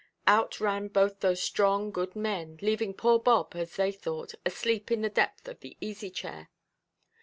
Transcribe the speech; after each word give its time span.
Out 0.25 0.59
ran 0.59 0.87
both 0.87 1.19
those 1.19 1.43
strong 1.43 1.91
good 1.91 2.15
men, 2.15 2.57
leaving 2.63 2.95
poor 2.95 3.19
Bob 3.19 3.53
(as 3.55 3.75
they 3.75 3.91
thought) 3.91 4.33
asleep 4.43 4.89
in 4.89 5.03
the 5.03 5.09
depth 5.11 5.47
of 5.47 5.59
the 5.59 5.77
easy–chair. 5.79 6.49